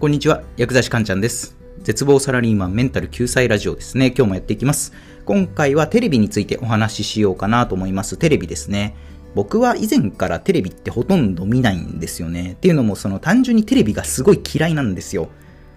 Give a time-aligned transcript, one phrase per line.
[0.00, 1.58] こんにちは、薬剤師かんちゃんです。
[1.82, 4.14] 絶望サラリーマンメンタル救済ラジオですね。
[4.16, 4.94] 今日もやっていきます。
[5.26, 8.16] 今回はテレビについてお話ししようかなと思います。
[8.16, 8.96] テレビですね。
[9.34, 12.52] 僕は以前からテレビってほとんど見ないんですよね。
[12.52, 15.28] っていうのもその単純にテレビがすごい嫌いなんですよ。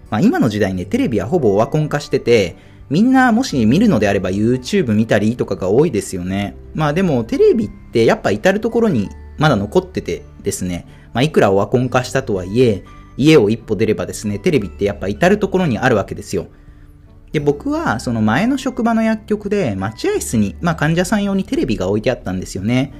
[0.09, 2.55] まあ今の時代ね、テレビはほぼオワコン化してて、
[2.89, 6.55] みんなもし見るのであれば YouTube 見たりとかが多いですよね。
[6.73, 12.85] まあでもテレビってやっぱ至るところにまだ残っててですね、まあいくらオワコン化したとはいえ、
[13.17, 16.47] 家を一歩出ればですね、テレビってやっぱ至るところにあるわけですよ。
[17.31, 22.93] で、僕はその前の職場の薬局で待合室に、まあ患者さん用にテレビが置いてあったんですよね。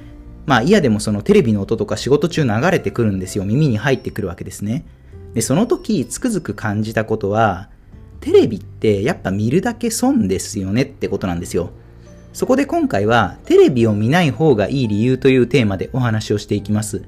[0.46, 3.44] まあ嫌でもそのテレビの音とか仕事中流れてくるんですよ。
[3.44, 4.84] 耳に入ってくるわけですね。
[5.34, 7.70] で、その時つくづく感じたことは、
[8.20, 11.70] テレビってやっぱ見るだけ損ですよねってことなんですよ。
[12.32, 17.04] そこで今回はテレビを見ない方がいい理由というテーマでお話をしていきます。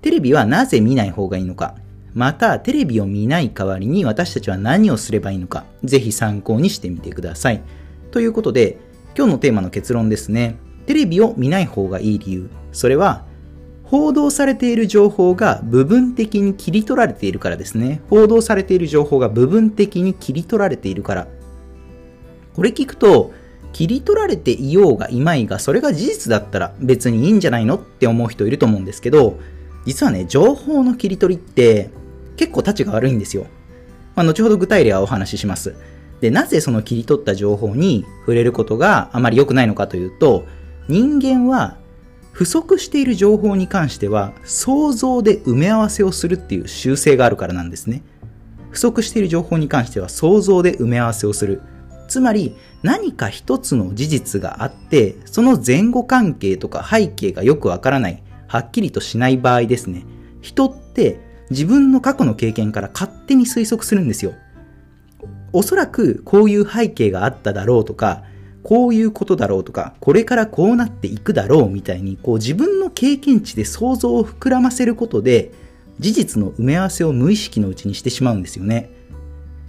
[0.00, 1.74] テレビはなぜ見ない方がいいのか、
[2.14, 7.62] またテレビを見ない代わりに私たちは何をすればいいのか、ぜひ参考にしてみてください。
[8.10, 8.78] ということで、
[9.16, 10.56] 今日のテーマの結論ですね。
[10.86, 12.50] テレビを見ない方がいい理由。
[12.72, 13.24] それは、
[13.84, 18.00] 報道されている情報が部分的に切り取られているからですね。
[18.08, 21.28] 報道されている情報が部分的に切り取られているから。
[22.54, 23.32] これ聞くと、
[23.72, 29.38] 切り取られていようがいまいが、それが事実だったら別にいいんじゃないのって思う人いると思うんですけど、
[29.86, 31.90] 実はね、情報の切り取りって
[32.40, 33.46] 結構立ちが悪いんですよ。
[34.16, 35.74] まあ、後ほど具体例はお話しします。
[36.22, 40.46] で、なぜその切り取った情報に触れることがあまり良くないのかというと、
[40.88, 41.76] 人間は
[42.32, 48.02] 不足している情報に関しては想像で埋め合わせをするっていう習性があるからなんですね。
[48.70, 51.60] 不足している情報に関しては想像で埋め合わせをする。
[52.08, 60.06] つまり何か一つの事実があって、その前後関係とか背景がよくわからない、はっきりとしない場合ですね。
[60.40, 64.34] 人って自分の過去の経験から勝手に推測するんですよ。
[65.52, 68.22] おそらくこういう背景があっただろうとか、
[68.62, 75.52] こういうことだろうとか、これからこうなっていくだろうみたいに、こう自分の経験値で想像を膨らませることで、
[75.98, 78.90] 事実の埋め合わせを無意識のうちにしてしまうんですよね。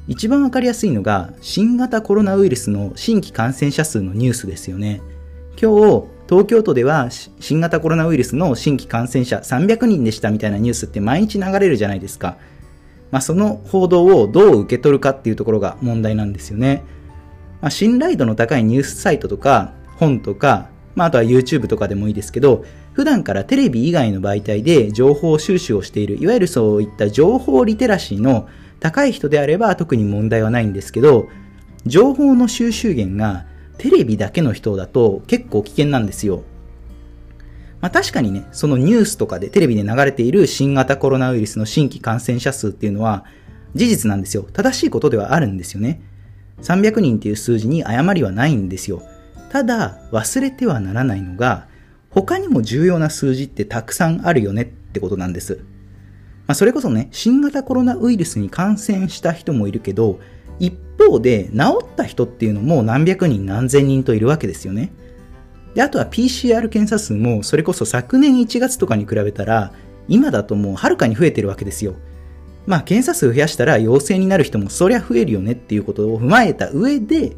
[0.08, 5.02] 一番わかりやすいのが、新型コロナウイルスの新規感染者数のニュースですよね。
[5.62, 5.72] 今
[6.02, 7.09] 日、東京都では
[7.42, 12.38] 新型コロナウイルスの新規感染者300人でしたみたいなニュースって毎日流れるじゃないですか。
[13.12, 16.86] まあ、その報道をどう受け取るかっていうところが問題なんですよね。
[17.59, 28.47] まあ、信頼度の高いニュースサイトとか本とか、まあ、あとは YouTube とかでもいいですけど、普段からテレビ以外の媒体で情報収集をしている、いわゆるそういった情報リテラシーの
[28.80, 31.28] 高い人であれば特に問題はないんですけど、
[31.86, 33.50] 情報の収集源が
[33.81, 36.44] テレビだけの人だと結構危険なんですよ。
[37.80, 43.25] まあ、確かにね、そのニュースとかでテレビで流れている新型コロナウイルスの新規感染者数っていうのは
[43.74, 44.46] 事実なんですよ。
[44.53, 46.00] 正しいことではあるんですよね。
[46.62, 49.02] 300人っていう数字に誤りはないんですよ。
[49.50, 51.66] ただ、忘れてはならないのが、
[52.12, 55.56] 他にも重要な数字ってたくさんあるよねってことなんです。
[56.46, 60.20] まあ、それこそね、新型コロナウイルスに感染した人もいるけど、
[60.61, 64.94] 一方で治った人っていうのも何百人何千人といるわけですよね。
[65.73, 69.73] で、あとは PCR 検査数もそれこそ昨年1月とかに比べたら
[70.07, 71.95] 今だともうはるかに増えてるわけですよ。
[72.67, 77.35] まあ検査数増やしたら陽性になる人もそりゃ増えるよねっていうことを踏まえた上で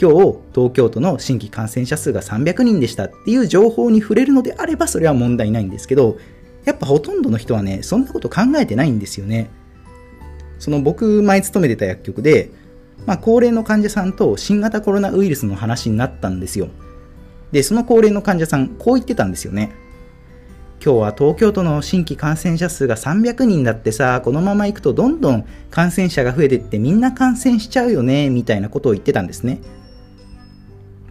[0.00, 6.16] 今日東京都の新規感染者数が300人でしたっていう情報に触れるのであればそれは問題ないんですけど
[6.64, 9.50] やっぱほとんどの人はねそんなこと考えてないんですよね。
[10.62, 12.50] その僕前勤めてた薬局で
[13.06, 16.68] まあ、高齢の患者さんと新型コロナウイルスの話になったんですよ。
[17.50, 19.72] で、その高齢の患者さん、こう言ってたんですよね。
[20.84, 29.60] 今日は東京都の新規感染者数が300人だってさ、このまま行くとどんどん感染者が増えてってみんな感染しちゃうよね、みたいなことを言ってたんですね。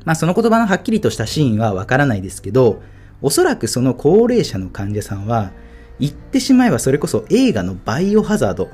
[0.04, 2.82] まあその言葉のはっきりとしたシーンはわからないですけど、
[3.22, 5.52] おそらくその高齢者の患者さんは、
[6.00, 8.70] 言ってしまえばそれこそ映画のバイオハザード、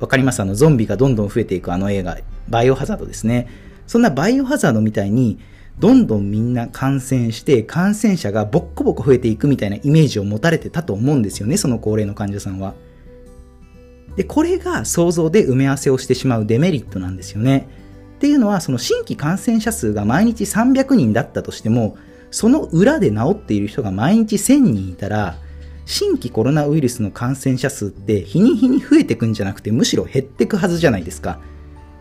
[0.00, 0.40] わかります？
[0.40, 2.18] あのゾンビがどんどん増えていくあの映画、
[2.48, 3.48] バイオハザードですね。
[3.86, 5.38] そんなバイオハザードみたいに、
[5.78, 12.74] どんどんみんな感染して、感染者がボッコボコ増えていくみたいなイメージを持たれてたと思うんですよね、その高齢の患者さんは。
[14.16, 17.68] で、これが想像で埋め合わせをしてしまうデメリットなんですよね。
[18.16, 21.96] っていうのは、その新規感染者数が毎日300人だったとしても、
[22.30, 25.36] その裏で治っている人が毎日1000人いたら、
[25.90, 31.40] 新規コロナウイルスの感染者数って日に日に増えてくんじゃなくてむしろ減ってくはずじゃないですか。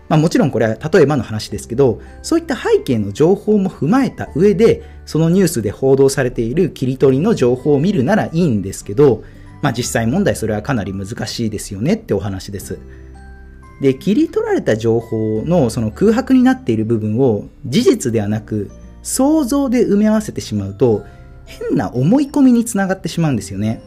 [0.09, 9.23] まあもちろんこれは例えばの話ですけど、そういった背景の情報も踏まえた上で、そのニュースで報道されている切り取りの情報を見るならいいんですけど、
[9.63, 12.77] まあ実際問題それはかなり難しいですよねってお話です。
[13.81, 18.69] で、切り取られた情報のその空白になっている部分を事実ではなく
[19.01, 21.05] 想像で埋め合わせてしまうと
[21.49, 23.81] 変な思い込みにつながってしまうんですよね。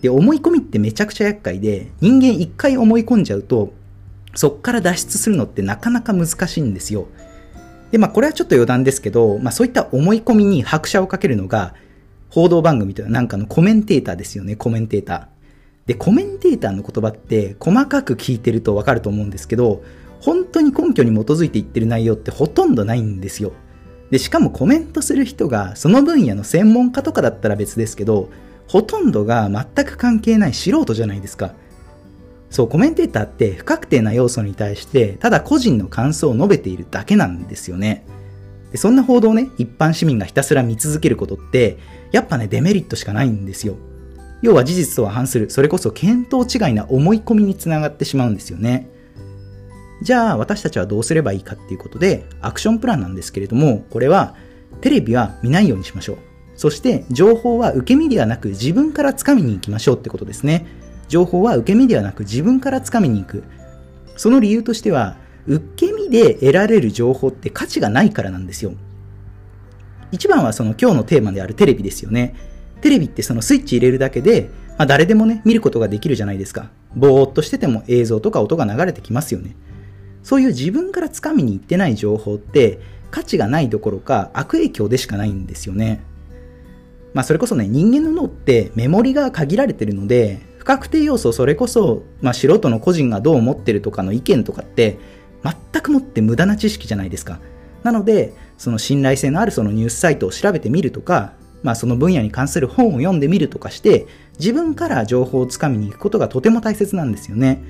[0.00, 3.72] で、思い込みってめちゃくちゃ厄介で人間一回思い込んじゃうと
[4.34, 7.06] そっから脱出するのってなかなか難しいんですよ。
[7.90, 11.74] で、まあこれはちょっと余談ですけど、まあそういった思い込みに拍車をかけるのが
[12.30, 15.26] 報道番組というなんかのコメンテーターですよね、コメンテーター。
[15.86, 19.82] で、コメンテーターの言葉って細かく聞いてるとわかると思うんですけど、
[20.20, 23.52] 本当に根拠に基づいて言ってる内容ってほとんどないんですよ。
[24.12, 28.28] で、しかもコメントする人がその分野の専門家とかだったら別ですけど、
[28.68, 31.54] ほとんどが全く関係ない素人じゃないですか。
[32.50, 38.04] そう、コメンテーターって不確定な要素に対して、ただ個人の感想を述べているだけなんですよね。
[38.70, 41.78] でそんな報道をね、一般市民がひたすら見続けることって、
[42.12, 43.76] やっぱね、デメリットしかないんですよ。
[44.42, 48.90] 要は事実とは反する、それこそ見当違いな思い込みにつながってしまうんですよね。
[50.02, 54.34] じゃあ私たちはどうすればいいかっていうことで、アクションプランなんですけれども、これは
[54.80, 56.18] テレビは見ないようにしましょう。
[56.56, 60.66] そして情報は受け身ではなく自分から掴みに行きましょうってことですね。
[61.08, 63.44] 情報は受け身ではなく自分から掴みに行く。
[64.16, 65.16] その理由としては、
[65.46, 68.72] 受け身で得られる情報って価値がないからなんですよ。
[70.10, 72.34] 一番はその今日のテーマであるテレビですよね。
[72.80, 76.70] テレビってそのスイッチ入れるだけで、まあ、誰でもね、見ることができるじゃないですか。
[76.96, 79.54] ぼーっとしてても映像とか音が流れてきますよね。
[80.22, 82.80] そういう自分から掴みに行ってない情報って
[83.10, 86.02] 価値がないどころか悪影響でしかないんですよね。
[87.14, 94.98] まあそれこそね、人間の脳ってメモリが限られてるので、不確定要素、それこそ、まあ素人の個人がどう思ってるとかの意見とかって、
[95.42, 97.40] 全くもって無駄な知識じゃないですか。
[97.82, 101.32] なので、その信頼性のあるそのニュースサイトを調べてみるとか、
[101.62, 104.06] まあ、その分野に関する本を読んでみるとかして、
[104.38, 107.62] 自分から情報をつかみに行くことがとても大切なんですよね。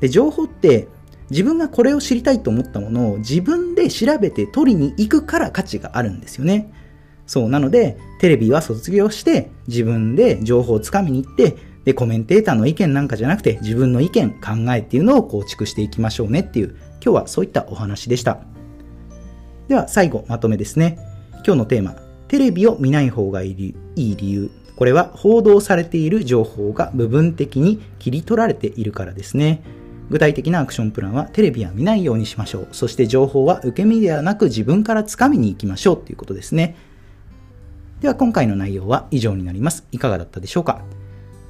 [0.00, 0.88] で、情報って、
[1.32, 6.70] 自分がこれを知りたいと思ったものを自分で調べて取りに行くから価値があるんですよね。
[7.26, 18.40] そう、なので、テレビは卒業して、自分で情報をつかみに行って、で、コメンテーターの意見なんかじゃなくて、自分の意見、考えっていうのを構築していきましょうねっていう、今日はそういったお話でした。
[19.68, 20.98] では、最後、まとめですね。
[21.46, 21.96] 今日のテーマ、
[22.28, 24.50] テレビを見ない方がいい理由。
[24.76, 29.62] これは報道されている情報が部分的に切り取られているからですね。
[30.12, 32.68] 具体的なアクションプランはテレビは見ないようにしましょう。
[32.70, 36.76] そして情報は受け身ではなく自分からつかみに行きましょうということですね。
[38.02, 39.86] では今回の内容は以上になります。
[39.90, 40.84] いかがだったでしょうか？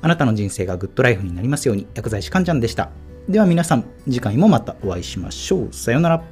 [0.00, 2.91] あなたの人生がグッドライフになりますように薬剤師かんちゃんでした。
[3.29, 5.69] では皆さん、次回もまたお会いしましょう。
[5.73, 6.23] さようなら。